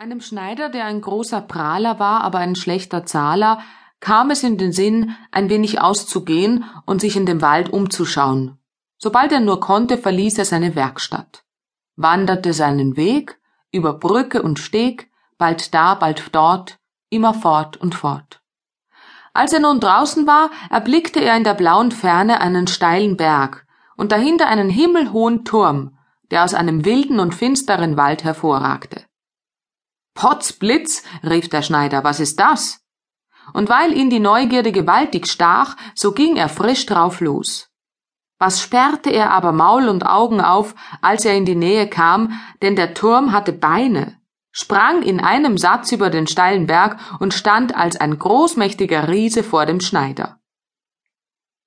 [0.00, 3.58] Einem Schneider, der ein großer Prahler war, aber ein schlechter Zahler,
[4.00, 8.56] kam es in den Sinn, ein wenig auszugehen und sich in dem Wald umzuschauen.
[8.96, 11.44] Sobald er nur konnte, verließ er seine Werkstatt,
[11.96, 13.38] wanderte seinen Weg
[13.72, 16.78] über Brücke und Steg, bald da, bald dort,
[17.10, 18.40] immer fort und fort.
[19.34, 23.66] Als er nun draußen war, erblickte er in der blauen Ferne einen steilen Berg
[23.98, 25.98] und dahinter einen himmelhohen Turm,
[26.30, 29.04] der aus einem wilden und finsteren Wald hervorragte.
[30.20, 32.84] Potzblitz, rief der Schneider, was ist das?
[33.54, 37.70] Und weil ihn die Neugierde gewaltig stach, so ging er frisch drauf los.
[38.38, 42.76] Was sperrte er aber Maul und Augen auf, als er in die Nähe kam, denn
[42.76, 44.20] der Turm hatte Beine,
[44.52, 49.64] sprang in einem Satz über den steilen Berg und stand als ein großmächtiger Riese vor
[49.64, 50.38] dem Schneider.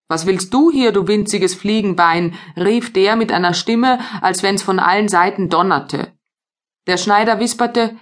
[0.08, 2.35] Was willst du hier, du winziges Fliegenbein?
[2.55, 6.13] rief der mit einer Stimme, als wenn's von allen Seiten donnerte.
[6.85, 7.97] Der Schneider wisperte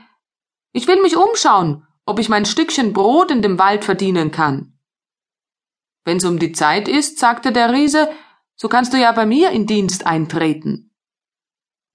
[0.72, 4.78] ich will mich umschauen, ob ich mein Stückchen Brot in dem Wald verdienen kann.
[6.04, 8.10] Wenn's um die Zeit ist, sagte der Riese,
[8.56, 10.96] so kannst du ja bei mir in Dienst eintreten.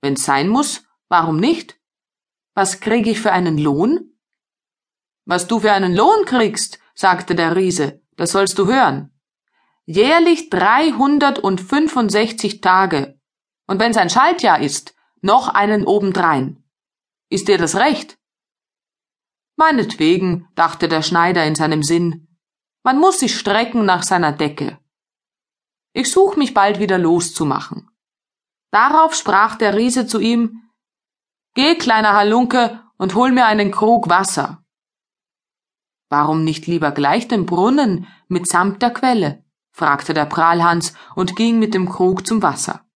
[0.01, 1.79] Wenn's sein muss, warum nicht?
[2.55, 4.13] Was krieg ich für einen Lohn?
[5.25, 9.13] Was du für einen Lohn kriegst, sagte der Riese, das sollst du hören.
[9.85, 13.21] Jährlich dreihundertundfünfundsechzig Tage.
[13.67, 16.63] Und wenn's ein Schaltjahr ist, noch einen obendrein.
[17.29, 18.19] Ist dir das recht?
[19.57, 22.29] Meinetwegen, dachte der Schneider in seinem Sinn,
[22.83, 24.79] man muss sich strecken nach seiner Decke.
[25.93, 27.91] Ich such mich bald wieder loszumachen.
[28.71, 30.63] Darauf sprach der Riese zu ihm
[31.55, 34.63] Geh, kleiner Halunke, und hol mir einen Krug Wasser.
[36.11, 39.43] Warum nicht lieber gleich den Brunnen mitsamt der Quelle?
[39.73, 42.87] fragte der Prahlhans und ging mit dem Krug zum Wasser.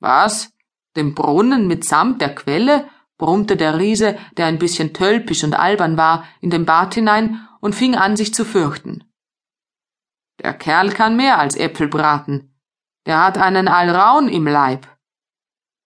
[0.00, 0.52] Was?
[0.96, 2.88] Den Brunnen mitsamt der Quelle?
[3.18, 7.74] Brummte der Riese, der ein bisschen tölpisch und albern war, in den Bart hinein und
[7.74, 9.04] fing an, sich zu fürchten.
[10.42, 12.54] Der Kerl kann mehr als Äpfel braten.
[13.06, 14.88] Der hat einen Alraun im Leib.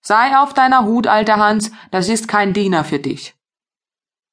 [0.01, 3.35] Sei auf deiner Hut, alter Hans, das ist kein Diener für dich.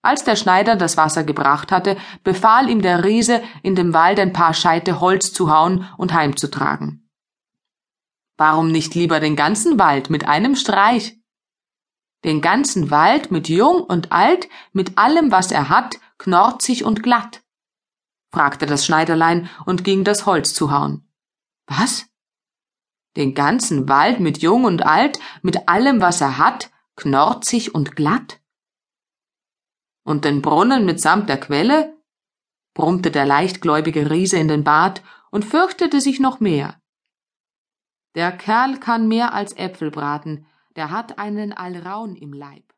[0.01, 4.33] Als der Schneider das Wasser gebracht hatte, befahl ihm der Riese, in dem Wald ein
[4.33, 7.09] paar Scheite Holz zu hauen und heimzutragen.
[8.37, 11.17] Warum nicht lieber den ganzen Wald mit einem Streich?
[12.25, 17.43] Den ganzen Wald mit Jung und Alt, mit allem, was er hat, knorzig und glatt?
[18.33, 21.07] fragte das Schneiderlein und ging das Holz zu hauen.
[21.67, 22.07] Was?
[23.15, 28.41] Den ganzen Wald mit Jung und Alt, mit allem, was er hat, knorzig und glatt?
[30.03, 31.95] Und den Brunnen mitsamt der Quelle?
[32.73, 36.81] brummte der leichtgläubige Riese in den Bart und fürchtete sich noch mehr.
[38.15, 42.74] Der Kerl kann mehr als Äpfel braten, der hat einen Alraun im Leib.